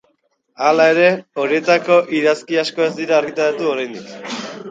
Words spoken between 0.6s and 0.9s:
Hala